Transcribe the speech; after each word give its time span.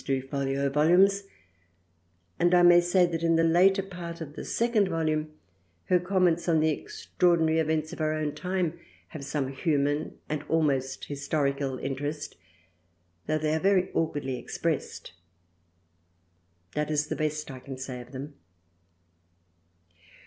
H2 0.01 0.03
6o 0.03 0.05
THRALIANA 0.07 0.23
two 0.23 0.27
folio 0.65 0.69
Volumes, 0.71 1.23
and 2.39 2.55
I 2.55 2.63
may 2.63 2.81
say 2.81 3.05
that 3.05 3.21
in 3.21 3.35
the 3.35 3.43
later 3.43 3.83
part 3.83 4.19
of 4.19 4.33
the 4.33 4.43
second 4.43 4.87
Volume 4.87 5.31
her 5.89 5.99
comments 5.99 6.49
on 6.49 6.59
the 6.59 6.71
extraordinary 6.71 7.59
events 7.59 7.93
of 7.93 7.99
her 7.99 8.11
own 8.13 8.33
time 8.33 8.79
have 9.09 9.23
some 9.23 9.49
human 9.49 10.17
and 10.27 10.41
almost 10.49 11.05
historical 11.05 11.77
interest 11.77 12.35
though 13.27 13.37
they 13.37 13.53
are 13.53 13.59
very 13.59 13.91
awkwardly 13.93 14.39
expressed. 14.39 15.13
This 16.73 16.89
is 16.89 17.07
the 17.09 17.15
best 17.15 17.51
I 17.51 17.59
can 17.59 17.77
say 17.77 18.01
of 18.01 18.11
them. 18.11 18.33